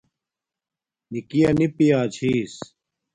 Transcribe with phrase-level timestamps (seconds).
[1.11, 2.55] نِکِیݳ نݵ پِیݳ چھݵس.